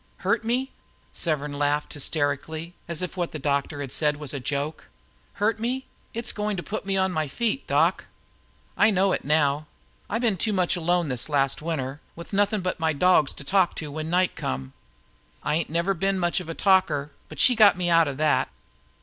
"Hurt 0.25 0.43
me!" 0.43 0.71
Severn 1.13 1.59
laughed 1.59 1.93
hysterically, 1.93 2.73
as 2.87 3.03
If 3.03 3.15
what 3.15 3.33
the 3.33 3.37
doctor 3.37 3.81
had 3.81 3.91
said 3.91 4.15
was 4.17 4.33
a 4.33 4.39
joke. 4.39 4.85
"Hurt 5.33 5.59
me? 5.59 5.85
It's 6.11 6.29
what's 6.29 6.37
going 6.37 6.57
to 6.57 6.63
put 6.63 6.87
me 6.87 6.97
on 6.97 7.11
my 7.11 7.27
feet, 7.27 7.67
doc. 7.67 8.05
I 8.75 8.89
know 8.89 9.11
it 9.11 9.23
now, 9.23 9.67
I 10.09 10.17
been 10.17 10.37
too 10.37 10.53
much 10.53 10.75
alone 10.75 11.09
this 11.09 11.29
last 11.29 11.61
winter, 11.61 12.01
with 12.15 12.33
nothin' 12.33 12.61
but 12.61 12.79
my 12.79 12.93
dogs 12.93 13.31
to 13.35 13.43
talk 13.43 13.75
to 13.75 13.91
when 13.91 14.09
night 14.09 14.35
come. 14.35 14.73
I 15.43 15.53
ain't 15.53 15.69
never 15.69 15.93
been 15.93 16.17
much 16.17 16.39
of 16.39 16.49
a 16.49 16.55
talker, 16.55 17.11
but 17.29 17.39
she 17.39 17.53
got 17.55 17.77
me 17.77 17.91
out 17.91 18.07
o' 18.07 18.15
that. 18.15 18.49